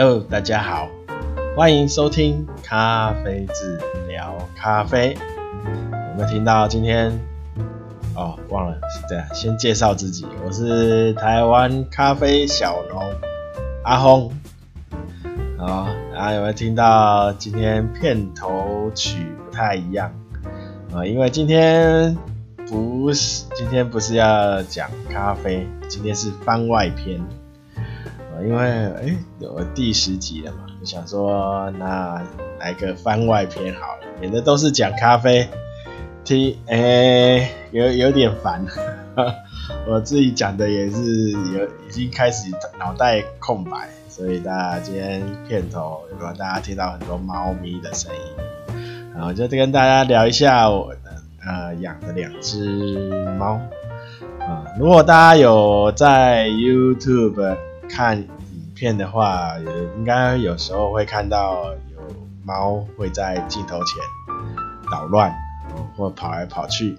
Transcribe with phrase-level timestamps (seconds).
[0.00, 0.88] Hello，大家好，
[1.56, 5.18] 欢迎收听咖啡治聊咖啡。
[5.64, 7.10] 有没有听到今天？
[8.14, 13.12] 哦，忘了是这样，先介绍自己，我是台湾咖啡小农
[13.82, 14.30] 阿轰。
[15.58, 20.12] 好，大家有没有听到今天片头曲不太一样
[20.94, 21.04] 啊？
[21.04, 22.16] 因为今天
[22.68, 27.20] 不是今天不是要讲咖啡，今天是番外篇。
[28.42, 32.22] 因为哎，有第十集了嘛，就想说那
[32.60, 35.48] 来个番外篇好了，免得都是讲咖啡，
[36.24, 38.64] 听哎有有点烦，
[39.88, 48.74] 我自己讲的也是有已经开始脑袋空白，所以大家今天片头有没有大家听到很多猫咪的声音，
[49.14, 51.00] 然后就跟大家聊一下我的
[51.44, 53.60] 呃养的两只猫
[54.38, 57.67] 啊，如果大家有在 YouTube。
[57.88, 58.28] 看影
[58.74, 61.98] 片的话，也应该有时候会看到有
[62.44, 63.96] 猫会在镜头前
[64.90, 65.34] 捣乱，
[65.96, 66.96] 或跑来跑去。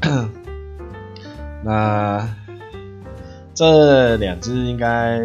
[1.64, 2.28] 那
[3.54, 5.20] 这两只应该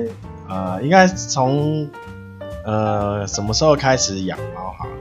[0.50, 1.90] 呃，应该从
[2.66, 4.92] 呃什么时候开始养猫好了？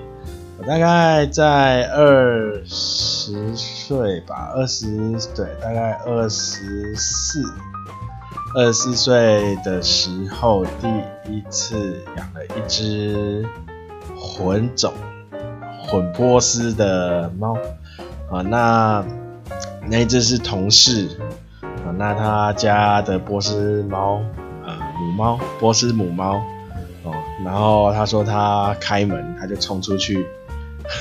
[0.59, 4.87] 我大概在二十岁吧，二十
[5.35, 7.43] 对，大概二十四。
[8.57, 10.89] 二十四岁的时候，第
[11.29, 13.45] 一次养了一只
[14.17, 14.93] 混种、
[15.83, 17.59] 混波斯的猫
[18.31, 18.43] 啊。
[18.43, 19.05] 那
[19.89, 21.09] 那只是同事
[21.61, 21.91] 啊。
[21.99, 24.21] 那他家的波斯猫
[24.65, 26.37] 啊，母猫，波斯母猫
[27.03, 27.13] 哦。
[27.45, 30.25] 然后他说他开门，他就冲出去，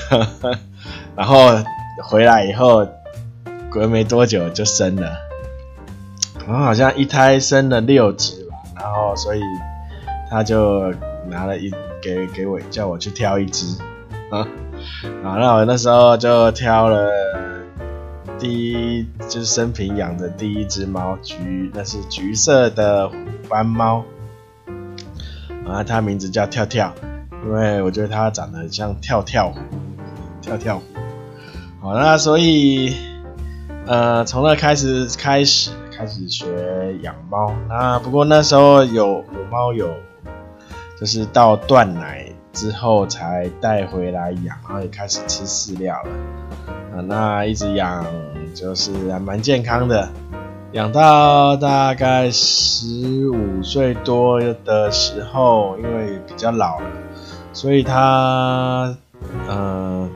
[0.10, 0.58] 呵呵，
[1.16, 1.52] 然后
[2.04, 2.84] 回来以后，
[3.70, 5.12] 隔没多久就生了。
[6.46, 9.42] 然后好像一胎生了六只吧，然后所以
[10.30, 10.94] 他就
[11.30, 11.72] 拿了一
[12.02, 13.78] 给给我叫我去挑一只
[14.30, 14.40] 啊，
[15.24, 17.10] 啊，那我那时候就挑了
[18.38, 23.10] 第一就是生平养的第一只猫，橘，那是橘色的
[23.48, 24.04] 斑猫，
[25.66, 26.94] 啊，它名字叫跳跳，
[27.46, 29.60] 因为我觉得它长得很像跳跳虎，
[30.42, 30.84] 跳跳虎，
[31.80, 32.98] 好，那所以
[33.86, 35.72] 呃从那开始开始。
[36.04, 39.90] 开始学养猫，那不过那时候有母猫有，
[41.00, 46.10] 就是到断奶之后才带回来养，然后也开始吃饲料了，
[46.94, 48.06] 啊，那一直养
[48.54, 50.10] 就是还蛮健康的，
[50.74, 56.86] 养到大概十五岁多的时候，因为比较老了，
[57.54, 58.94] 所以它，
[59.48, 60.10] 嗯、呃，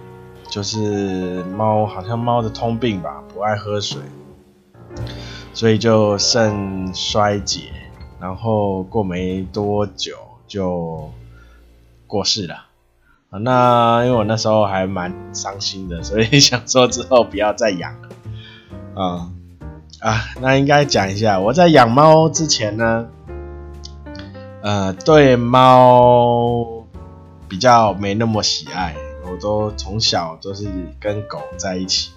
[0.50, 4.02] 就是猫好像猫的通病吧，不爱喝水。
[5.57, 7.72] 所以就肾衰竭，
[8.19, 10.16] 然后过没多久
[10.47, 11.09] 就
[12.06, 12.68] 过世了。
[13.31, 18.09] 啊，那因为我那时候还蛮伤心的，所以想说之后不要再养了。
[18.94, 19.31] 啊
[20.00, 23.07] 啊，那应该讲一下，我在养猫之前呢，
[24.62, 26.85] 呃，对猫
[27.50, 30.69] 比较没那么喜爱，我都从小都是
[31.00, 32.12] 跟狗在一起。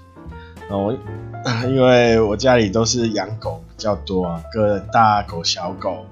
[0.78, 0.92] 我，
[1.69, 6.06] 因为我家里都是养狗比较多啊，各大狗小狗，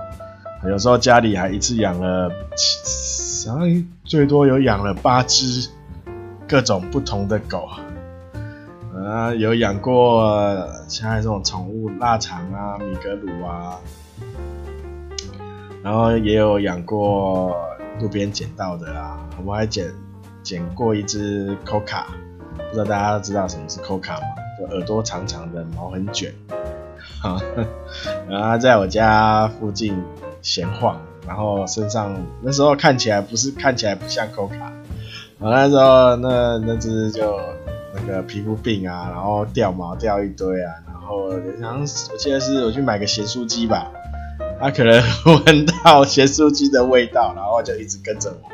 [0.65, 5.69] 有时候家里还一次养了相当于最多有养了八只
[6.49, 7.69] 各种不同的狗，
[8.97, 13.79] 啊，有养过像这种宠物腊肠啊、米格鲁啊，
[15.83, 17.55] 然后也有养过
[18.01, 19.87] 路边捡到的啊，我还捡
[20.43, 22.05] 捡过一只 Coca，
[22.59, 24.27] 不知道大家知道什么是 Coca 吗？
[24.59, 26.33] 就耳朵长长的，毛很卷，
[28.29, 30.03] 然后在我家附近
[30.43, 34.73] 闲晃，然后身上那时候看起来不是看起来不像 Coca，啊，
[35.39, 37.39] 那时候那那只就
[37.95, 43.93] 那个皮肤病啊，然后掉毛掉一堆啊，然后好像我记得是我去买个咸酥鸡吧，
[44.61, 45.01] 它可能
[45.47, 48.51] 闻到咸酥鸡的味道，然后就一直跟着我，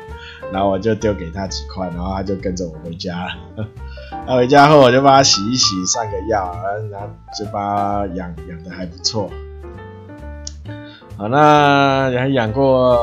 [0.51, 3.25] 然后我就丢给他几块，然后他就跟着我回家
[3.57, 3.67] 了。
[4.27, 6.51] 他回家后，我就帮他洗一洗，上个药，
[6.91, 7.07] 然后
[7.37, 9.29] 就把他养养的还不错。
[11.17, 12.97] 好，那还养过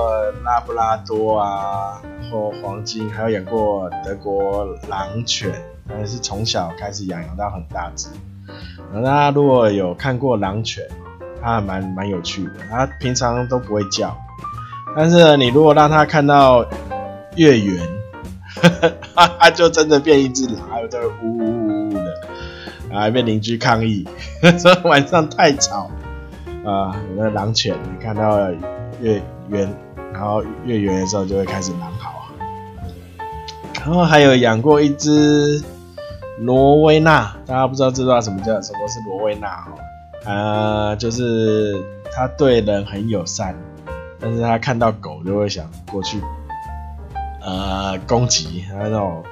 [0.44, 5.50] 拉布拉多啊，然后黄金，还有养过德国狼犬，
[5.88, 8.08] 但是从小开始养，养到很大只。
[8.92, 10.84] 那如果有看过狼犬，
[11.40, 14.14] 它还蛮蛮有趣的，它平常都不会叫，
[14.96, 16.66] 但是，你如果让它看到
[17.36, 18.01] 月圆。
[19.38, 22.16] 他就真的变一只狼，还有在呜呜呜呜的，
[22.90, 24.06] 还被邻居抗议，
[24.58, 25.90] 说 晚上太吵
[26.64, 26.94] 啊！
[27.10, 28.50] 有那狼犬，你看到
[29.00, 29.68] 月圆
[30.12, 32.28] 然后月圆的时候就会开始蛮好。
[33.74, 35.60] 然后还有养过一只
[36.38, 39.74] 罗威纳，大家不知道知道什么叫什么是罗威纳哦？
[40.24, 41.82] 呃，就是
[42.14, 43.56] 它对人很友善，
[44.20, 46.20] 但是它看到狗就会想过去
[47.44, 49.24] 呃攻击，还有那种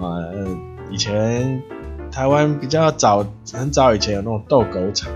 [0.00, 0.46] 呃
[0.90, 1.62] 以前
[2.10, 5.10] 台湾比较早很早以前有那种斗狗场。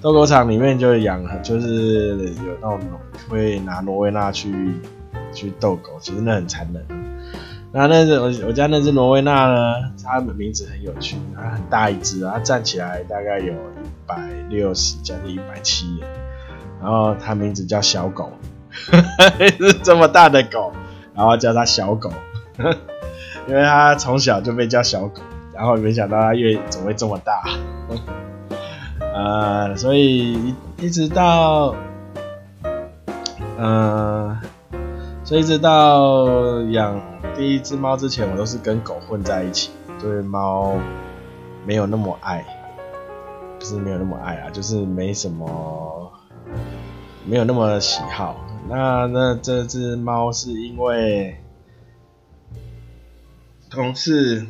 [0.00, 2.80] 斗狗场里面就养，就是有那种
[3.30, 4.74] 会拿挪威纳去
[5.32, 6.84] 去斗狗，其实那很残忍。
[7.72, 9.74] 那那只我我家那只挪威纳呢，
[10.04, 15.98] 它的名字很有趣，它很大一只，它站起来大概有一百六十，将近一百七。
[16.82, 18.30] 然后它名字叫小狗，
[19.58, 20.70] 是这么大的狗，
[21.14, 22.10] 然后叫它小狗，
[23.46, 25.22] 因为它从小就被叫小狗，
[25.52, 27.42] 然后没想到它越怎么会这么大。
[29.14, 31.76] 呃，所以一直到，
[33.56, 34.36] 呃，
[35.22, 37.00] 所以一直到养
[37.36, 39.70] 第一只猫之前，我都是跟狗混在一起，
[40.00, 40.74] 对猫
[41.64, 42.44] 没有那么爱，
[43.58, 46.10] 不是没有那么爱啊，就是没什么，
[47.24, 48.34] 没有那么喜好。
[48.66, 51.36] 那那这只猫是因为
[53.70, 54.46] 同事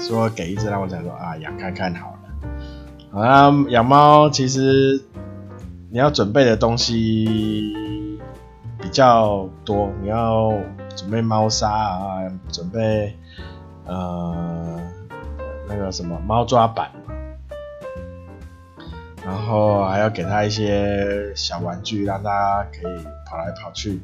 [0.00, 3.20] 说给一只，让我想说啊，养看看好了。
[3.20, 5.02] 啊，养猫其实
[5.90, 8.18] 你要准备的东西
[8.80, 10.50] 比较多，你要
[10.96, 13.14] 准备猫砂啊，准备
[13.84, 14.80] 呃
[15.68, 16.90] 那个什么猫抓板，
[19.24, 23.98] 然后还要给它一些小玩具，让它可以跑来跑去，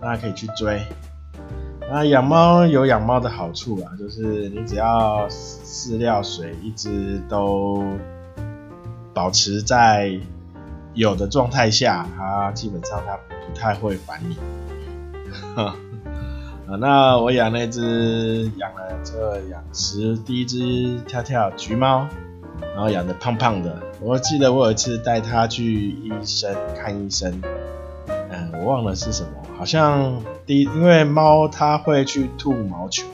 [0.00, 0.80] 大家可以去追。
[1.90, 7.84] 那养猫有养猫的好处啊，就是你只要饲料水一直都。
[9.14, 10.18] 保持在
[10.94, 13.14] 有的状态下，它基本上它
[13.46, 14.38] 不太会烦你。
[15.54, 15.76] 啊，
[16.80, 22.06] 那我养那只养了这养十第一只跳跳橘猫，
[22.74, 23.82] 然后养的胖胖的。
[24.00, 27.38] 我记得我有一次带它去医生看医生，
[28.52, 33.06] 我忘了是什么，好像第一因为猫它会去吐毛球，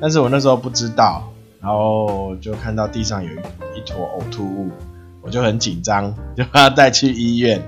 [0.00, 1.24] 但是我那时候不知道，
[1.60, 4.70] 然后就看到地上有一一坨呕吐物。
[5.24, 7.62] 我就很紧张，就把它带去医院，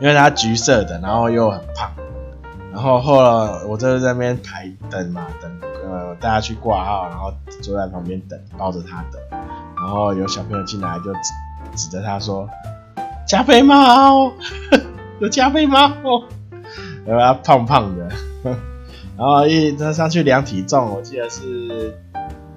[0.00, 1.90] 因为它橘色的，然后又很胖，
[2.72, 5.50] 然后后来我就在那边排等嘛，等
[5.84, 9.20] 呃大家去挂号，然后坐在旁边等，抱着它等，
[9.74, 11.20] 然后有小朋友进来就指
[11.74, 12.48] 指着它说
[13.26, 14.30] ：“加菲猫，
[15.20, 15.90] 有加菲猫。”
[17.06, 18.08] 然后胖胖的，
[19.16, 21.96] 然后一它上去量体重，我记得是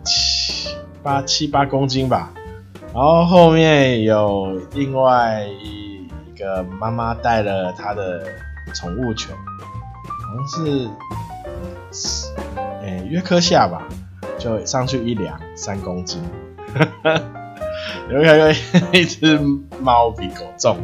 [0.03, 2.33] 七八七八公斤吧。
[2.91, 8.23] 然后后面有另外一个妈妈带了她的
[8.73, 10.47] 宠物犬，好像
[11.91, 12.09] 是，
[12.81, 13.83] 诶约克夏吧，
[14.39, 16.19] 就上去一量三公斤，
[18.09, 18.50] 有看过
[18.91, 19.39] 一只
[19.79, 20.75] 猫比狗重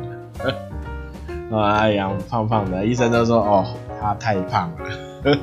[1.49, 3.65] 的，啊，养胖胖的，医生都说哦，
[4.01, 4.85] 他太胖了，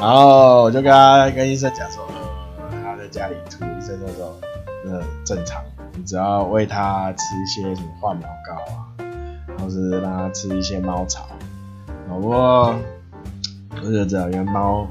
[0.00, 2.04] 然后我就跟他跟医生讲说，
[2.84, 4.34] 他在家里吐，医生就说。
[4.86, 5.60] 呃，正常，
[5.96, 8.86] 你只要喂他吃一些什么化毛膏啊，
[9.58, 11.26] 或是让他吃一些猫草。
[12.08, 12.72] 不过
[13.82, 14.86] 我就知道，因为猫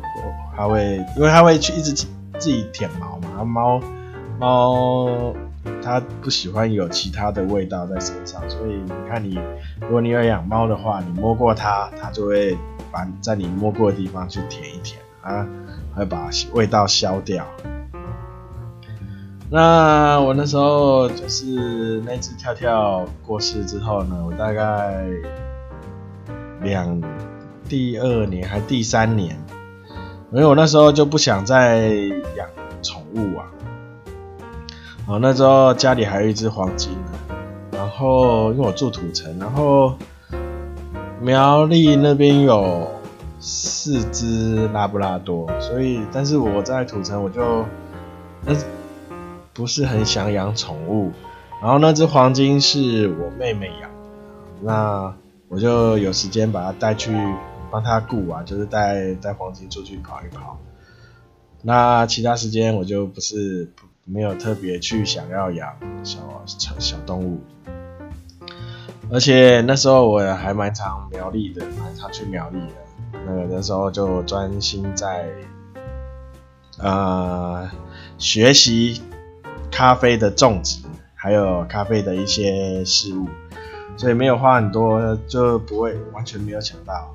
[0.55, 2.07] 它会，因为它会去一直自
[2.37, 3.81] 己舔毛嘛，猫
[4.37, 5.07] 猫
[5.83, 9.39] 它不喜欢有其他的味道在身上，所以你看你，
[9.81, 12.57] 如果你有养猫的话，你摸过它，它就会
[12.91, 15.47] 把在你摸过的地方去舔一舔，啊，
[15.95, 17.45] 会把味道消掉。
[19.49, 25.05] 那我那时候就是那只跳跳过世之后呢，我大概
[26.61, 27.01] 两
[27.69, 29.37] 第二年还第三年，
[30.33, 31.87] 因为我那时候就不想再
[32.35, 32.45] 养
[32.81, 33.45] 宠物啊。
[35.07, 36.91] 哦，那时候家里还有一只黄金，
[37.71, 39.97] 然后因为我住土城，然后
[41.21, 42.87] 苗栗那边有
[43.39, 47.65] 四只拉布拉多，所以但是我在土城我就
[48.45, 48.53] 那。
[49.53, 51.11] 不是很想养宠物，
[51.63, 53.89] 然后那只黄金是我妹妹养，
[54.61, 55.11] 那
[55.47, 57.11] 我就有时间把它带去
[57.71, 60.59] 帮它顾啊，就是带带黄金出去跑一跑。
[61.63, 63.73] 那其他时间我就不是
[64.07, 67.39] 没有特别去想要养小小小动物，
[69.11, 73.19] 而且那时候我还蛮常苗栗的，蛮常去苗栗的。
[73.25, 75.29] 那个那时候就专心在
[76.79, 77.69] 呃
[78.17, 79.01] 学习。
[79.69, 80.79] 咖啡的种植，
[81.13, 83.27] 还有咖啡的一些事物，
[83.95, 87.13] 所以没有花很多，就不会完全没有想到。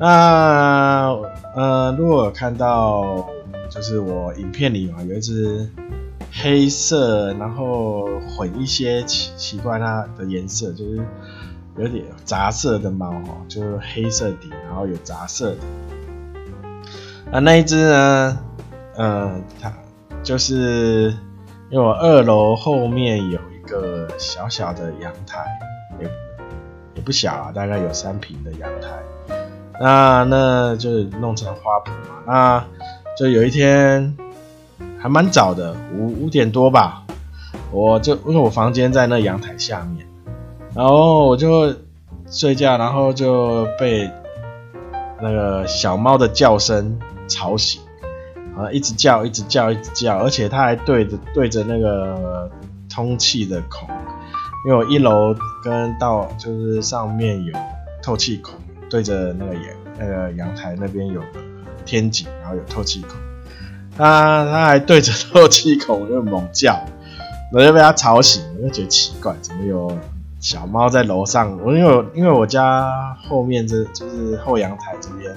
[0.00, 1.14] 那
[1.54, 3.28] 呃，如果看到
[3.70, 5.70] 就是我影片里嘛，有一只
[6.42, 11.00] 黑色，然后混一些奇奇怪它的颜色，就是
[11.76, 15.56] 有点杂色的猫哦，就是黑色底，然后有杂色的。
[17.30, 18.38] 那那一只呢？
[18.96, 19.72] 嗯、呃，它
[20.22, 21.14] 就是
[21.70, 25.44] 因为我二楼后面有一个小小的阳台，
[26.00, 26.06] 也
[26.94, 28.88] 也不小啊，大概有三平的阳台。
[29.80, 32.22] 那那就弄成花圃嘛。
[32.26, 32.64] 那
[33.16, 34.16] 就有一天
[35.04, 37.04] 还蛮早的，五五点多吧，
[37.70, 40.06] 我就因为我房间在那阳台下面，
[40.74, 41.74] 然后我就
[42.30, 44.10] 睡觉，然后就被
[45.20, 47.82] 那个小猫的叫声吵醒。
[48.56, 52.50] 啊，一直叫，一直叫，一直叫，而且它还对着对着那个
[52.88, 53.86] 通气的孔，
[54.64, 57.52] 因为我一楼跟到就是上面有
[58.02, 58.54] 透气孔，
[58.88, 59.64] 对着那个阳
[59.98, 61.26] 那个阳台那边有个
[61.84, 63.18] 天井，然后有透气孔，
[63.96, 66.78] 它它还对着透气孔就猛叫，
[67.52, 69.96] 我就被它吵醒，我就觉得奇怪，怎么有
[70.40, 71.58] 小猫在楼上？
[71.64, 75.34] 我因为因为我家后面这就是后阳台这边。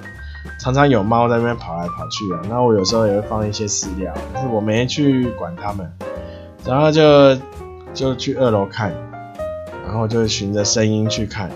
[0.60, 5.88] 常常有猫在那边跑来跑去啊，那我有时候也会放一些饲料，但是我没去管它们，
[6.64, 7.36] 然后就
[7.94, 8.92] 就去二楼看，
[9.84, 11.48] 然后就循着声音去看，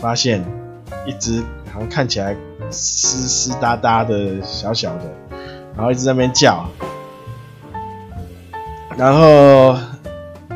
[0.00, 0.42] 发现
[1.04, 2.34] 一只好像看起来
[2.70, 5.04] 湿湿哒哒的小小的，
[5.78, 6.68] 然后一直在那边叫，
[8.96, 9.78] 然后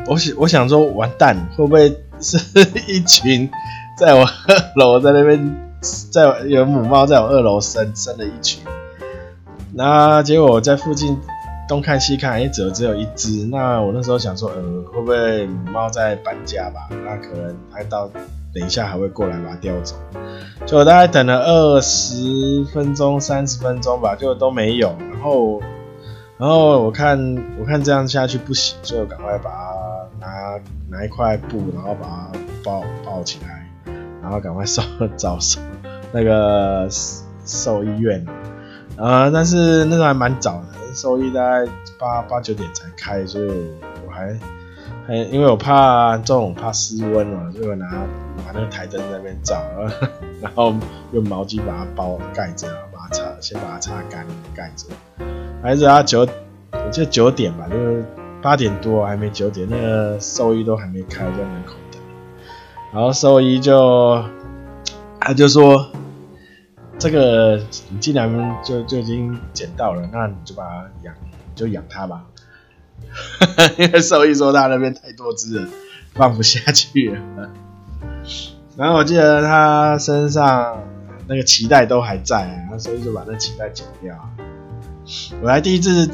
[0.05, 1.89] 我想我想说完蛋，会不会
[2.19, 2.37] 是
[2.85, 3.49] 一群
[3.97, 5.59] 在我二楼在那边？
[6.11, 8.61] 在有母猫在我二楼生生了一群，
[9.73, 11.17] 那结果我在附近
[11.67, 13.45] 东看西看，哎，只有只有一只。
[13.47, 14.61] 那我那时候想说，呃，
[14.91, 16.87] 会不会母猫在搬家吧？
[17.05, 18.09] 那可能它到
[18.53, 19.95] 等一下还会过来把它叼走。
[20.65, 24.95] 就我大概等了二十分钟、三十分钟吧，就都没有。
[25.11, 25.61] 然后，
[26.37, 27.17] 然后我看
[27.59, 32.31] 我看这样下去不行，所以我赶快把它拿拿一块布，然后把它
[32.63, 33.59] 抱抱起来。
[34.21, 34.81] 然后赶快送
[35.17, 35.37] 找
[36.13, 36.87] 那个
[37.45, 38.25] 兽医院，
[38.95, 41.69] 呃，但是那个还蛮早的，兽医大概
[41.99, 43.49] 八八九点才开，所以
[44.07, 44.33] 我还
[45.05, 47.85] 还因为我怕这种怕失温嘛，所以我拿
[48.53, 49.61] 那个台灯在那边照，
[50.41, 50.73] 然后
[51.11, 54.87] 用毛巾把它包盖着，把它擦先把它擦干盖着，
[55.61, 56.27] 还是要九
[56.71, 58.05] 我记得九点吧，就是
[58.41, 62.01] 八点多还没九点，那个兽医都还没开在门口等。
[62.91, 64.23] 然后兽医就，
[65.19, 65.87] 他就说，
[66.99, 71.15] 这个你既然就就已经捡到了，那你就把它养，
[71.55, 72.25] 就养它吧。
[73.77, 75.67] 因为兽医说他那边太多只了，
[76.13, 77.49] 放不下去了。
[78.77, 80.81] 然后我记得他身上
[81.27, 84.17] 那个脐带都还在，然后兽医就把那脐带剪掉。
[85.41, 86.09] 我还第一次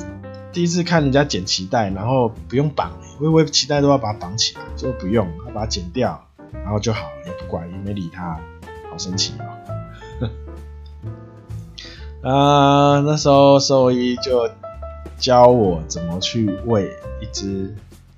[0.51, 6.25] 第一次看人家剪脐带，然后不用绑，我以为脐带都要把它绑起来，结果不用，他把它剪掉。
[6.51, 8.39] 然后就好了，也不管，也没理他，
[8.89, 9.45] 好神奇哦。
[12.27, 14.49] 啊，那时候兽医就
[15.17, 17.75] 教我怎么去喂一只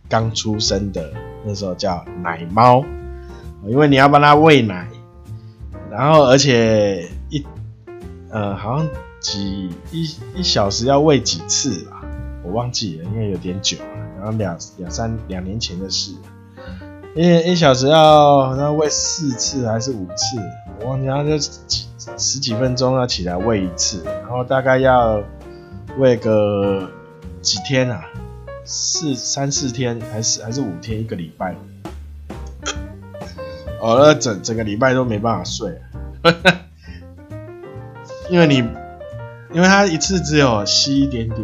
[0.08, 1.12] 刚出生的，
[1.44, 2.86] 那时候叫奶猫，
[3.66, 4.88] 因为你要帮他喂奶，
[5.90, 7.46] 然后而且一
[8.30, 8.90] 呃好像
[9.20, 12.02] 几一一小时要喂几次吧，
[12.44, 13.86] 我忘记了，因为有点久了，
[14.18, 16.12] 然后两两三两年前的事。
[17.14, 20.38] 一一小时要要喂四次还是五次？
[20.80, 21.86] 我忘记，然后就几
[22.18, 25.22] 十几分钟要起来喂一次，然后大概要
[25.98, 26.90] 喂个
[27.42, 28.06] 几天啊？
[28.64, 31.02] 四三四天还是还是五天？
[31.02, 31.54] 一个礼拜？
[33.82, 35.82] 哦，那整整个礼拜都没办法睡，
[38.30, 38.58] 因为你
[39.52, 41.42] 因为他一次只有吸一点点，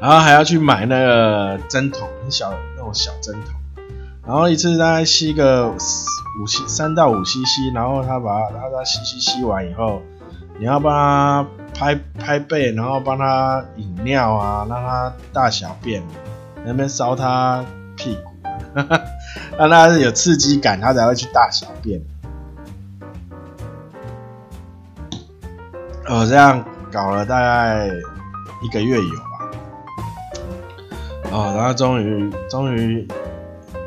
[0.00, 3.54] 然后还要去买那个针筒，很小那种小针筒。
[4.24, 10.00] 然后一次大概吸个五吸三到五 cc，然后他把他他吸吸吸完以后，
[10.58, 16.02] 你要帮他拍拍背，然后帮他饮尿啊，让他大小便，
[16.64, 17.64] 那边烧他
[17.96, 18.30] 屁股，
[18.74, 19.00] 哈哈
[19.58, 22.00] 让他有刺激感，他才会去大小便。
[26.06, 27.90] 哦，这样搞了大概
[28.62, 29.50] 一个月有吧。
[31.32, 33.06] 哦，然后终于终于。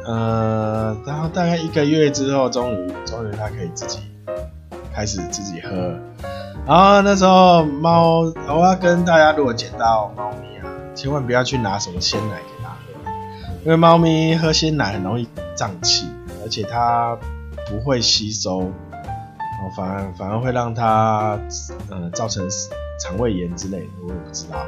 [0.03, 3.99] 呃，然后大概一个月之后，终于，终于它可以自己
[4.91, 5.69] 开始自己喝。
[6.65, 12.41] 然后那时候猫，我要跟大家，如果捡到猫咪啊，千万不要去拿什么鲜奶，
[13.63, 16.07] 因为猫咪喝鲜奶很容易胀气，
[16.43, 17.15] 而且它
[17.69, 21.39] 不会吸收，哦，反而反而会让它
[21.89, 22.43] 呃造成
[22.99, 24.65] 肠胃炎之类的，我也不知道。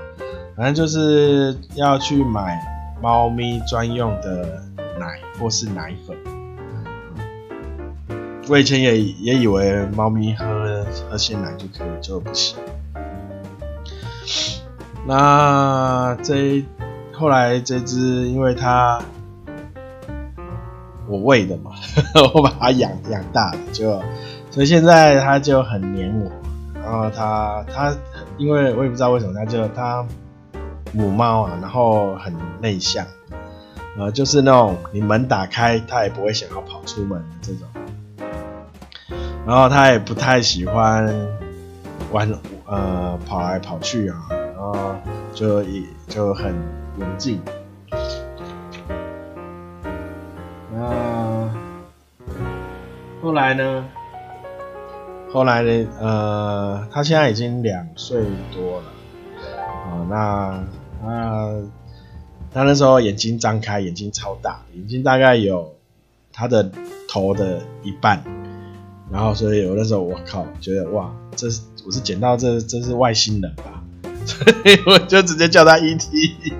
[0.55, 2.59] 反正就是要去买
[3.01, 4.61] 猫咪专用的
[4.99, 6.15] 奶或是奶粉。
[8.47, 12.55] 我以前也也以为猫咪喝喝鲜奶就可以，就不行。
[15.07, 16.63] 那这
[17.23, 19.01] 后来这只，因为它
[21.07, 21.71] 我喂的嘛，
[22.35, 23.97] 我把它养养大了，就
[24.51, 26.29] 所以现在它就很黏我。
[26.83, 27.95] 然后它它
[28.37, 30.05] 因为我也不知道为什么，它就它
[30.91, 33.05] 母猫啊，然后很内向，
[33.97, 37.65] 呃，就是那种你门打开，它也不会想要跑出门的这种。
[39.47, 41.07] 然后他也不太喜欢
[42.11, 42.29] 玩，
[42.65, 44.93] 呃，跑来跑去啊，然后
[45.33, 46.53] 就一就很
[46.97, 47.41] 文静。
[50.71, 51.49] 那
[53.21, 53.85] 后来呢？
[55.31, 55.87] 后来呢？
[55.99, 58.87] 呃，他现在已经两岁多了，
[59.57, 60.63] 啊、呃，那
[61.01, 61.53] 他
[62.53, 65.73] 他那时候眼睛张开，眼睛超大，眼睛大概有
[66.31, 66.71] 他的
[67.09, 68.23] 头的一半。
[69.11, 73.83] 然后，所以我那时候我靠，觉得哇，这是我是捡到这这是外星人吧，
[74.25, 76.53] 所以我就直接叫他 E.T.，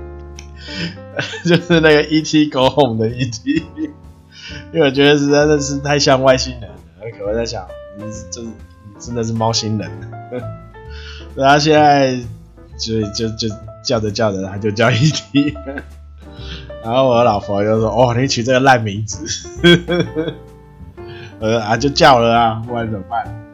[1.45, 2.49] 就是那个 E.T.
[2.49, 3.63] Go Home 的 E.T.，
[4.73, 6.75] 因为我觉得实在是太像外星人了。
[6.99, 7.67] 我可能在想，
[7.97, 8.51] 你真
[8.99, 9.91] 真的是猫星人。
[11.35, 12.15] 所以他现在
[12.77, 13.47] 就就就
[13.83, 15.53] 叫着叫着，他就叫 E.T.，
[16.83, 19.49] 然后我老婆就说：“哦，你取这个烂名字。
[21.39, 23.45] ”呃啊，就叫了啊，不然怎么办？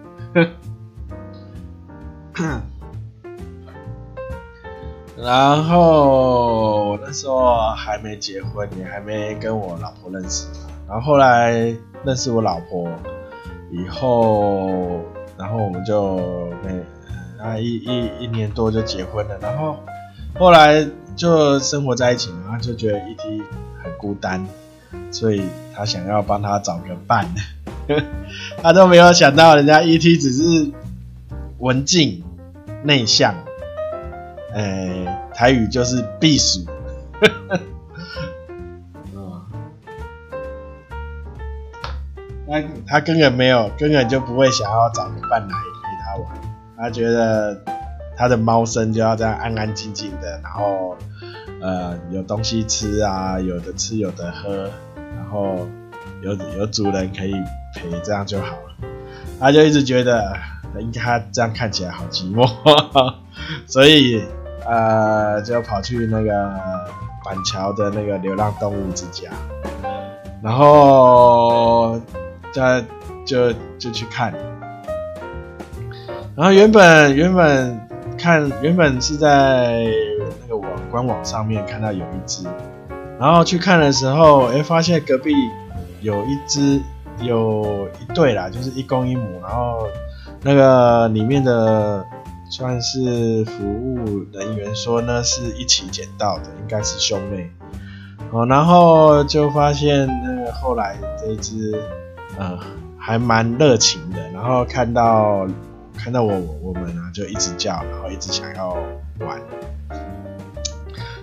[5.21, 10.47] 然后那时候还没结婚，也还没跟我老婆认识。
[10.87, 11.51] 然后后来
[12.05, 12.89] 认识我老婆
[13.69, 15.01] 以后，
[15.37, 16.17] 然后我们就
[16.63, 16.71] 没
[17.37, 19.37] 那一一一年多就结婚了。
[19.41, 19.75] 然后
[20.37, 23.43] 后来就生活在一起，然后就觉得 ET
[23.83, 24.45] 很孤单，
[25.11, 25.43] 所以
[25.75, 27.27] 他想要帮他找个伴。
[28.63, 30.71] 他都没有想到，人家 ET 只是
[31.57, 32.23] 文静
[32.83, 33.35] 内向，
[34.53, 36.65] 哎、台语就是避暑。
[42.47, 45.55] 他他根本没有，根本就不会想要找个伴来陪
[46.03, 46.41] 他玩。
[46.77, 47.61] 他觉得
[48.17, 50.97] 他的猫生就要这样安安静静的，然后
[51.61, 55.67] 呃有东西吃啊，有的吃有的喝，然后
[56.21, 57.33] 有 有主人可以。
[57.75, 58.89] 陪这样就好了，
[59.39, 60.35] 他就一直觉得，
[60.81, 62.49] 应该他这样看起来好寂寞，
[63.67, 64.23] 所以
[64.69, 66.31] 呃，就跑去那个
[67.25, 69.29] 板桥的那个流浪动物之家，
[70.43, 71.99] 然后
[72.53, 72.83] 在
[73.25, 74.33] 就就去看，
[76.35, 79.85] 然后原本原本看原本是在
[80.41, 82.47] 那个网官网上面看到有一只，
[83.19, 85.33] 然后去看的时候，哎，发现隔壁
[86.01, 86.79] 有一只。
[87.21, 89.85] 有一对啦，就是一公一母，然后
[90.41, 92.01] 那个里面的
[92.49, 97.49] 算是服务人员说呢，是一起捡到的，应该是兄妹
[98.31, 98.45] 哦。
[98.45, 101.79] 然后就发现那个后来这只
[102.37, 102.57] 呃
[102.97, 105.47] 还蛮热情的，然后看到
[105.95, 108.75] 看到我我们啊就一直叫，然后一直想要
[109.19, 109.39] 玩，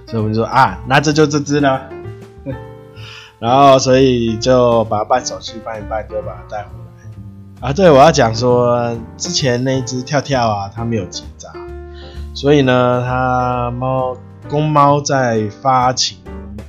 [0.07, 1.91] 所以我们就说啊，那这就这只了。
[3.39, 6.71] 然后，所以就把它办手续办一办，就把它带回。
[7.61, 11.51] 啊，对，我要讲说，之前那只跳跳啊，它没有结扎，
[12.35, 14.15] 所以呢，它猫
[14.49, 16.19] 公猫在发情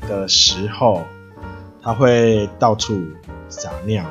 [0.07, 1.03] 的时候，
[1.83, 2.97] 它会到处
[3.49, 4.05] 撒尿。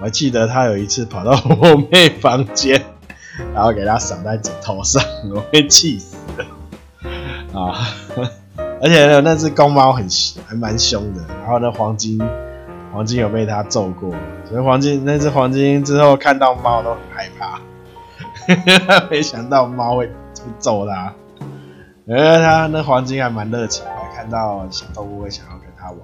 [0.00, 2.82] 我还记得它有一次跑到我妹房间，
[3.54, 5.02] 然后给它撒在枕头上，
[5.34, 7.88] 我会气死了啊！
[8.82, 10.06] 而且，那只公猫很
[10.46, 11.22] 还蛮凶的。
[11.40, 12.20] 然后呢，黄金
[12.92, 14.14] 黄金有被它揍过，
[14.52, 17.58] 所以黄金那只黄金之后看到猫都很害怕，
[19.08, 20.12] 没想到猫会
[20.58, 21.10] 揍它。
[22.04, 26.00] 因为它那黄金还蛮热情的，看到小动物会想要跟它玩，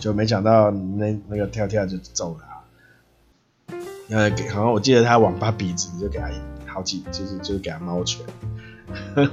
[0.00, 3.76] 就没想到那那个跳跳就揍它。
[4.16, 6.28] 呃，给好像我记得它往它鼻子就给它
[6.66, 8.26] 好几，就是就给它猫拳。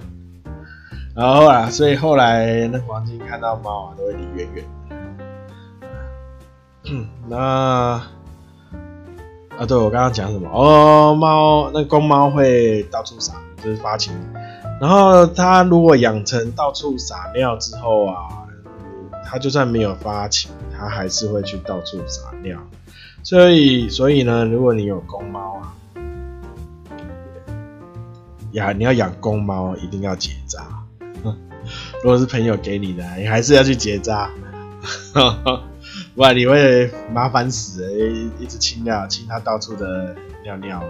[1.15, 4.63] 然后啊，所以后来那黄金看到猫啊，都会离远远
[7.27, 7.37] 那
[9.57, 10.49] 啊，对我刚刚讲什么？
[10.51, 14.13] 哦，猫那公猫会到处撒，就是发情。
[14.81, 18.15] 然后它如果养成到处撒尿之后啊，
[19.23, 22.59] 它就算没有发情，它还是会去到处撒尿。
[23.23, 25.73] 所以，所以呢，如果你有公猫啊，
[28.51, 30.67] 呀，你要养公猫，一定要结扎。
[32.03, 34.29] 如果是朋友给你的，你还是要去结扎，
[36.15, 40.81] 不然你会麻烦死诶，一一直清掉，清它到处的尿尿。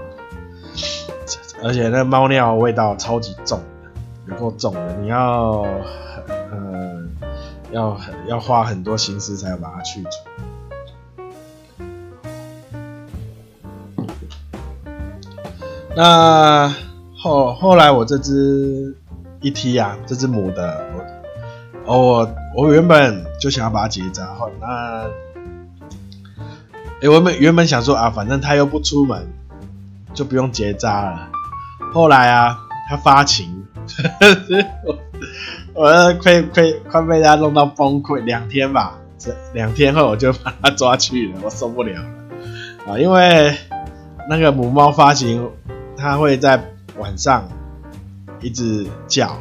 [1.63, 3.59] 而且那猫尿味道超级重，
[4.27, 5.65] 有够重的，你要，
[6.27, 7.03] 呃，
[7.71, 10.09] 要要花很多心思才把它去除。
[15.95, 16.71] 那
[17.17, 18.95] 后后来我这只
[19.41, 21.03] 一踢啊，这只母的，我
[21.85, 25.05] 我我原本就想要把它结扎，后那，
[27.01, 29.27] 哎，我原原本想说啊，反正它又不出门，
[30.13, 31.29] 就不用结扎了。
[31.93, 32.57] 后来啊，
[32.89, 33.65] 他发情，
[35.73, 38.97] 我 我快快快被他弄到崩溃，两天吧，
[39.53, 42.01] 两天后我就把他抓去了，我受不了
[42.87, 42.97] 啊！
[42.97, 43.55] 因为
[44.27, 45.49] 那个母猫发情，
[45.95, 46.63] 它会在
[46.97, 47.47] 晚上
[48.41, 49.37] 一直叫，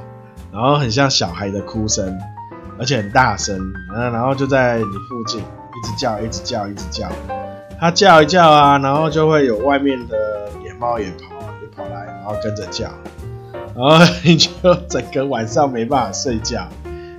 [0.52, 2.18] 然后很像小孩的哭声，
[2.78, 3.58] 而且很大声，
[3.94, 7.08] 嗯然后就在你附近一直叫，一直叫，一直叫，
[7.78, 10.16] 它叫一叫啊，然后就会有外面的
[10.64, 11.34] 野猫也跑。
[11.62, 12.88] 也跑来，然后跟着叫，
[13.74, 14.50] 然后你就
[14.88, 16.68] 整个晚上没办法睡觉，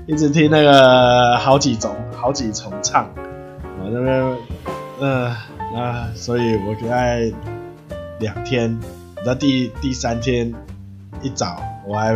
[0.06, 3.10] 一直听那个好几种、好几重唱，
[3.82, 4.38] 我那边，
[5.00, 5.36] 嗯，
[5.74, 7.32] 那所以我在
[8.20, 8.80] 两天，
[9.26, 10.54] 到第第三天
[11.22, 12.14] 一早，我还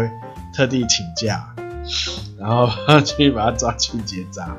[0.56, 1.46] 特地请假，
[2.40, 2.70] 然后
[3.02, 4.56] 去把它抓去结扎。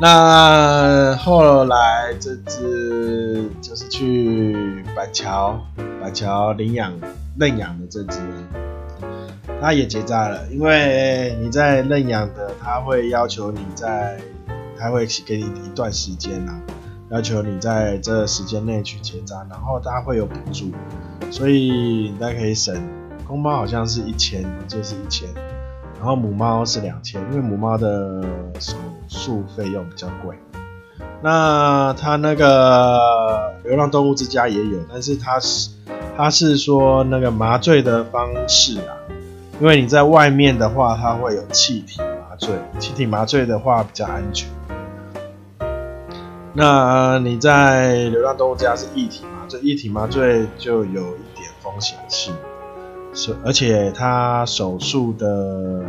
[0.00, 5.60] 那后来这只就是去板桥，
[6.00, 6.92] 板桥领养
[7.38, 8.18] 认养的这只，
[9.60, 10.44] 它也结扎了。
[10.50, 14.18] 因为你在认养的，他会要求你在，
[14.76, 16.60] 他会给你一段时间啊，
[17.10, 20.72] 要求你在这时间内去结扎，然后它会有补助，
[21.30, 22.74] 所以大家可以省。
[23.32, 25.26] 公猫好像是一千，就是一千。
[25.96, 28.22] 然后母猫是两千，因为母猫的
[28.60, 28.76] 手
[29.08, 30.36] 术费用比较贵。
[31.22, 35.70] 那它那个流浪动物之家也有，但是它是
[36.14, 39.00] 它是说那个麻醉的方式啊，
[39.58, 44.46] 因为你在外面的话，它会有气体麻醉，气体麻醉的话比较安全。
[46.52, 52.34] 那你在流浪动物家是液体麻醉，液体麻醉就有一点风险性。
[53.14, 55.84] 是，而且他手术的，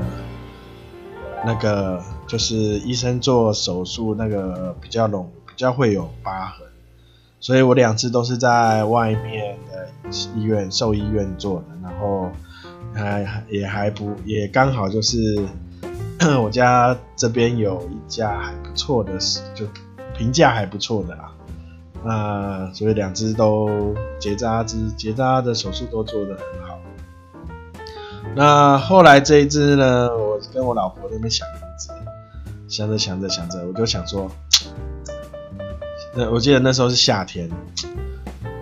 [1.46, 6.68] 那个就是医生做手术那个比较容比较会有疤痕，
[7.40, 9.88] 所以我两次都是在外面的
[10.36, 12.30] 医院兽医院做的，然后
[12.94, 15.46] 还也还不也刚好就是
[16.44, 19.18] 我家这边有一家还不错的，
[19.56, 19.66] 就
[20.18, 21.32] 评价还不错的啦，
[22.04, 26.73] 那所以两只都结扎之结扎的手术都做得很好。
[28.36, 31.90] 那后来这一只呢，我跟我老婆在那边想名字，
[32.68, 34.30] 想着想着想着，我就想说，
[36.16, 37.50] 那我记得那时候是夏天，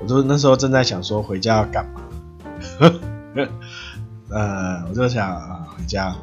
[0.01, 2.01] 我就那时候正在想说回家要干嘛，
[4.29, 6.13] 呃，我就想啊回家，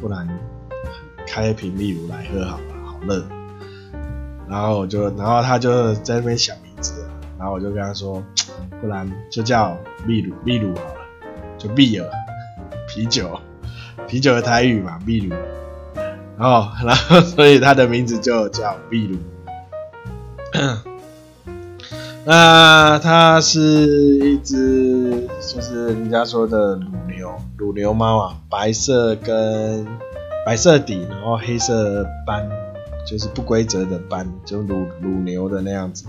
[0.00, 0.28] 不然
[1.26, 3.24] 开一瓶秘鲁来喝好了，好热。
[4.48, 7.04] 然后我就，然后他就在那边想名字，
[7.38, 8.22] 然后我就跟他说，
[8.80, 9.76] 不然就叫
[10.06, 11.00] 秘鲁秘鲁好了，
[11.58, 12.08] 就秘尔。
[12.94, 13.40] 啤酒，
[14.06, 15.34] 啤酒的台语嘛，秘鲁，
[16.38, 19.18] 然后，然后，所以它的名字就叫秘鲁。
[22.24, 29.84] 那它是一只，就是人家说的乳牛，乳牛猫啊，白色跟
[30.46, 32.48] 白色底，然后黑色斑，
[33.04, 36.04] 就是不规则的斑，就乳乳牛的那样子。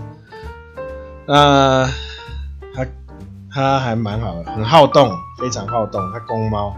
[1.25, 1.89] 那
[2.75, 2.85] 它。
[3.55, 6.01] 它还蛮好的，很好动，非常好动。
[6.11, 6.75] 它公猫，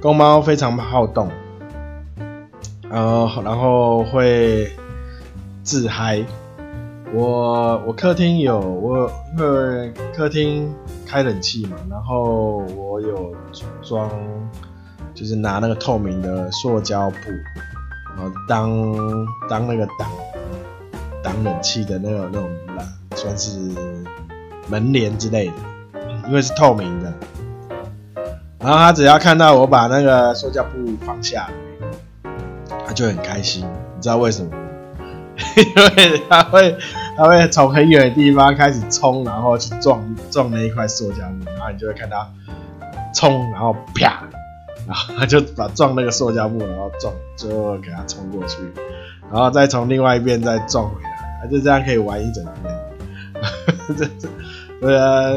[0.00, 1.28] 公猫非常好动，
[2.88, 4.72] 然后然后会
[5.62, 6.24] 自嗨。
[7.12, 10.74] 我我客厅有我因为客厅
[11.06, 13.36] 开冷气嘛，然后我有
[13.82, 14.08] 装，
[15.12, 17.16] 就是拿那个透明的塑胶布，
[18.16, 18.82] 然后当
[19.50, 20.08] 当那个挡
[21.22, 23.70] 挡冷气的那个那种蓝，算是。
[24.68, 27.12] 门帘之类的，因为是透明的，
[28.58, 31.48] 然后他只要看到我把那个塑胶布放下，
[32.86, 33.64] 他就很开心。
[33.96, 34.58] 你知道为什么吗？
[35.56, 36.76] 因为他会，
[37.16, 42.30] 他会从很远的地方开始冲，然后去撞撞那一块塑胶布，然后你就会看到
[43.14, 44.22] 冲，然后啪，
[44.86, 48.58] 然后他就把撞那个塑胶布，然后撞，最后给他冲过去，
[49.32, 52.54] 然后再从另外一边再撞回来，他就这样可以玩一整天。
[53.98, 54.28] 这这，
[54.82, 55.32] 对啊，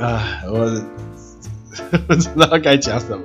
[0.00, 0.80] 啊，我
[2.06, 3.24] 不知道该讲什么。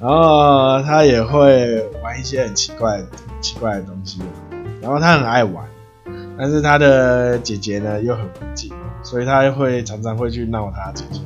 [0.00, 3.02] 然后他也会玩一些很奇怪、
[3.40, 4.20] 奇怪的东西，
[4.82, 5.64] 然后他很爱玩，
[6.36, 11.20] 但是他的姐姐呢又很不济，所以他会常常会去闹他姐姐，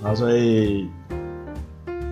[0.00, 0.88] 然后所以。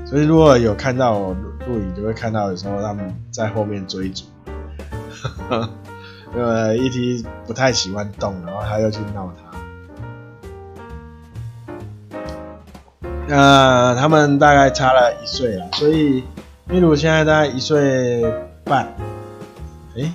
[0.04, 1.34] 所以如果有看到我
[1.66, 4.24] 录影，就会看到有时候他们在后面追逐，
[6.34, 7.26] 因为 E.T.
[7.46, 9.47] 不太喜欢动，然后他又去闹他。
[13.28, 16.24] 呃，他们大概差了一岁了，所以
[16.66, 18.22] 米鲁现在大概一岁
[18.64, 18.88] 半，
[19.96, 20.10] 诶、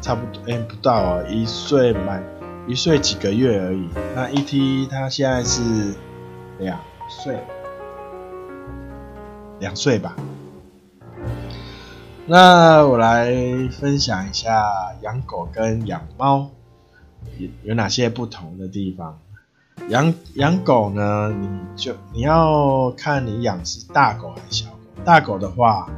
[0.00, 2.22] 差不多，诶、不到哦，一岁满
[2.66, 3.88] 一岁几个月而已。
[4.14, 4.86] 那 E.T.
[4.90, 5.94] 他现在是
[6.58, 7.36] 两岁。
[9.58, 10.16] 两岁吧。
[12.26, 13.34] 那我来
[13.70, 14.64] 分享一下
[15.02, 16.50] 养狗跟养猫
[17.38, 19.18] 有有哪些不同的地方。
[19.88, 24.76] 养养狗呢，你就你要看你养是大狗还是小狗。
[25.04, 25.88] 大狗的话，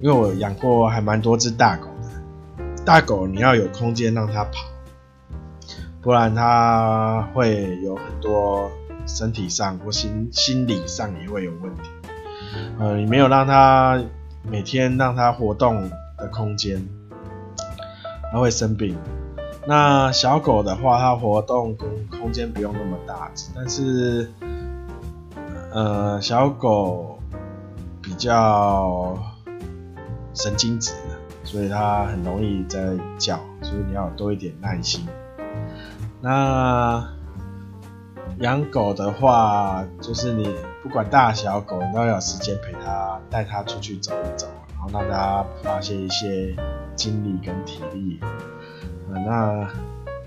[0.00, 2.64] 因为我养过还蛮多只大狗的。
[2.84, 4.66] 大狗你要有空间让它跑，
[6.02, 8.70] 不然它会有很多
[9.06, 11.90] 身体上或心心理上也会有问题。
[12.78, 14.00] 呃，你没有让它
[14.42, 16.86] 每天让它活动的空间，
[18.30, 18.96] 它会生病。
[19.66, 21.76] 那小狗的话，它活动
[22.10, 24.30] 空间不用那么大，但是
[25.72, 27.18] 呃，小狗
[28.02, 29.18] 比较
[30.34, 30.92] 神经质，
[31.44, 32.80] 所以它很容易在
[33.18, 35.06] 叫，所以你要多一点耐心。
[36.20, 37.08] 那
[38.40, 40.54] 养狗的话，就是你。
[40.84, 44.46] 不管大小狗，你都要有时间陪它，带它出去走一走，
[44.84, 46.54] 后让它发泄一些
[46.94, 48.20] 精力跟体力。
[48.20, 49.70] 啊、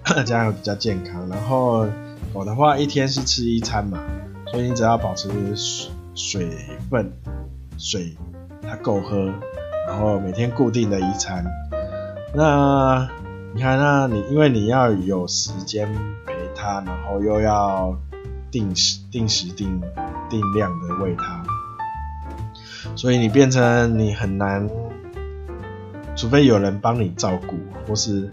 [0.06, 1.28] 那 这样比较健康。
[1.30, 1.86] 然后
[2.34, 4.00] 狗的话，一天是吃一餐嘛，
[4.52, 6.50] 所以你只要保持水水
[6.90, 7.12] 分，
[7.78, 8.16] 水
[8.62, 9.32] 它够喝，
[9.88, 11.46] 然后每天固定的一餐。
[12.34, 13.10] 那
[13.54, 15.88] 你看，那你因为你要有时间
[16.26, 17.98] 陪它，然后又要
[18.52, 19.82] 定时定时定。
[20.30, 21.37] 定量的喂它，
[22.96, 24.70] 所以你变成你很难，
[26.16, 27.56] 除非有人帮你照顾，
[27.88, 28.30] 或是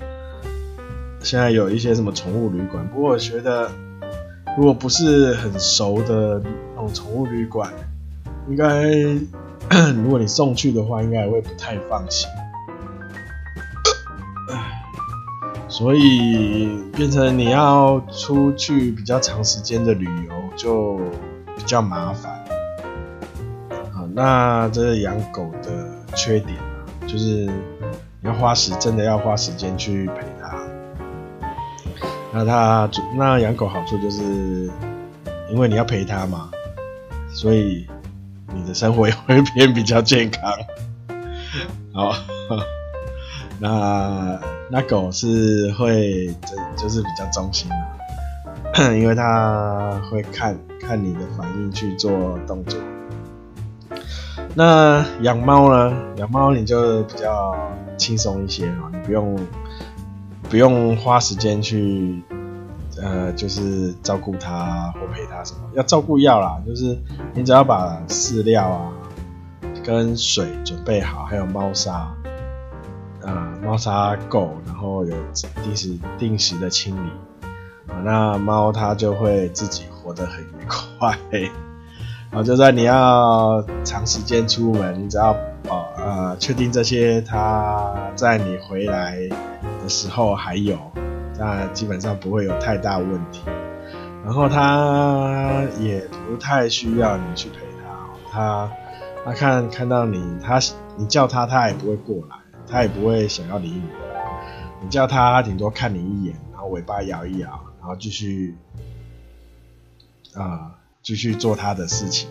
[1.21, 2.87] 现在有一些什么宠物旅馆。
[2.89, 3.71] 不过我觉得，
[4.57, 6.41] 如果不是很熟的
[6.75, 7.73] 那种宠物旅馆，
[8.49, 8.85] 应该
[10.03, 12.29] 如果你送去的话，应该会不太放心。
[15.69, 21.01] 所以变成你要出去比较长时间的旅游就。
[21.57, 22.45] 比较麻烦，
[24.17, 27.51] 那这是养狗的缺点啊，就是
[28.23, 30.57] 要花时，真的要花时间去陪它。
[32.33, 34.23] 那它那养狗好处就是，
[35.51, 36.49] 因为你要陪它嘛，
[37.29, 37.89] 所以
[38.55, 40.53] 你的生活也会变比较健康。
[41.93, 42.15] 好，
[43.59, 44.39] 那
[44.71, 47.69] 那狗是会就就是比较忠心
[48.77, 50.57] 的， 因为它会看。
[50.87, 52.79] 看你的反应去做动作。
[54.57, 55.93] 那养猫呢？
[56.17, 57.55] 养猫你就比较
[57.97, 59.37] 轻松一些啊，你不用
[60.49, 62.23] 不用花时间去
[63.03, 65.61] 呃，就是照顾它或陪它什么。
[65.75, 66.97] 要照顾要啦，就是
[67.35, 68.93] 你只要把饲料啊
[69.85, 72.15] 跟水准备好，还有猫砂
[73.25, 75.15] 啊，猫砂够，然后有
[75.65, 77.11] 定时定时的清理
[77.89, 79.85] 啊，那猫它就会自己。
[80.05, 81.17] 活得很愉快，
[82.35, 85.33] 然后就算你要长时间出门，你只要
[85.69, 89.17] 保呃确定这些它在你回来
[89.81, 90.77] 的时候还有，
[91.39, 93.43] 那基本上不会有太大问题。
[94.25, 98.73] 然后它也不太需要你去陪它，它
[99.25, 100.59] 它看看到你，它
[100.97, 102.35] 你叫它，它也不会过来，
[102.69, 103.85] 它也不会想要理你。
[104.83, 108.57] 你叫它，它顶多看你一眼，然后尾巴摇一摇，然后继续。
[110.35, 112.31] 啊，继续做他的事情，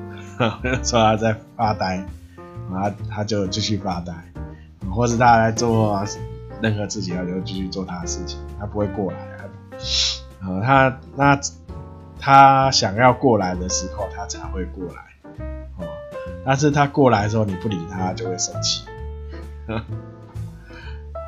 [0.82, 2.02] 说他在发呆，
[2.72, 4.12] 然后他就继续发呆，
[4.90, 6.02] 或是他在做
[6.62, 9.18] 任何事情，他就继续做他的事情，他不会过来。
[10.40, 11.38] 啊，他那
[12.18, 15.02] 他想要过来的时候，他才会过来。
[15.76, 15.86] 哦，
[16.46, 18.86] 但是他过来的时候，你不理他，就会生气。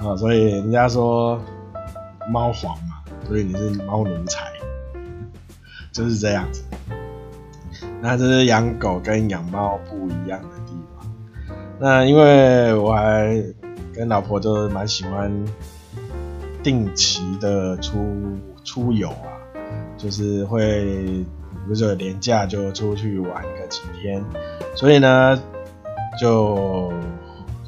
[0.01, 1.39] 啊， 所以人家说
[2.31, 4.52] 猫皇嘛，所以你是猫奴才。
[5.93, 6.65] 就是这样子。
[8.01, 11.07] 那这是养狗跟养猫不一样的地方。
[11.79, 13.41] 那因为我还
[13.95, 15.31] 跟老婆都蛮喜欢
[16.63, 19.31] 定期的出出游啊，
[19.97, 21.25] 就是会
[21.69, 24.25] 不是有年假就出去玩个几天，
[24.75, 25.41] 所以呢
[26.21, 26.93] 就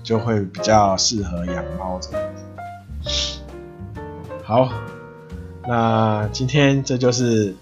[0.02, 3.40] 就会比较适合养猫这样子。
[4.42, 4.68] 好，
[5.66, 7.54] 那今天这就是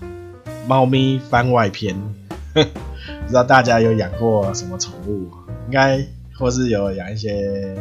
[0.67, 1.97] 猫咪番外篇。
[2.55, 5.31] 不知道大家有养过什么宠物？
[5.67, 6.05] 应该
[6.39, 7.75] 或是有养一些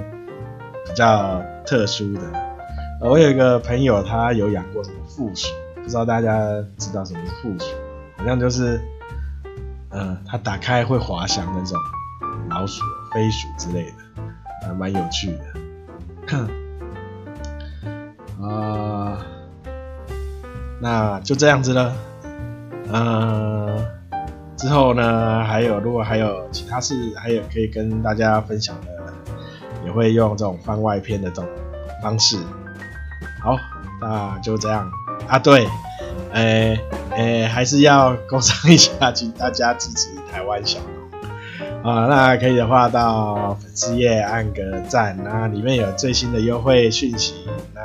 [0.85, 2.21] 比较特殊的。
[3.01, 6.39] 我有一个朋友，他有养过什么负鼠，不知道大家
[6.77, 7.65] 知道什么是负鼠？
[8.17, 8.79] 好像就是，
[9.89, 11.77] 嗯、呃，它打开会滑翔那种
[12.49, 13.97] 老鼠、飞鼠之类的，
[14.67, 15.43] 还蛮有趣的。
[18.41, 19.25] 啊、
[20.79, 21.93] 那就这样子了，
[22.91, 23.85] 呃。
[24.57, 28.89] 之后呢，还有如果还有其他事，还有可以跟大家分享的，
[29.83, 31.49] 也会用这种番外篇的这种
[32.03, 32.37] 方式。
[33.41, 33.57] 好，
[33.99, 34.87] 那就这样
[35.27, 35.39] 啊。
[35.39, 35.67] 对，
[36.33, 36.79] 诶、欸、
[37.15, 40.77] 诶、还是要工商一下，请大家支持台湾小
[41.81, 42.05] 农啊。
[42.05, 47.33] 那可以的话，到粉丝页按个赞，那里面有最新的优惠讯息。
[47.73, 47.81] 那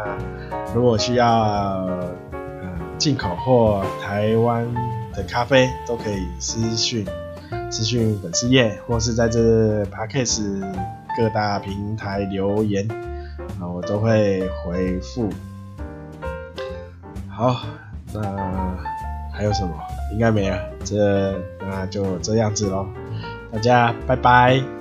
[0.74, 2.38] 如果需要呃
[2.98, 4.66] 进口或台湾。
[5.16, 7.06] 的咖啡都可以私讯
[7.70, 10.60] 私讯粉丝页，或是在这 Podcast
[11.16, 12.86] 各大平台留言，
[13.58, 15.30] 啊，我都会回复。
[17.28, 17.62] 好，
[18.12, 18.76] 那
[19.32, 19.74] 还有什么？
[20.12, 22.86] 应该没了，这那就这样子喽，
[23.50, 24.75] 大家拜拜。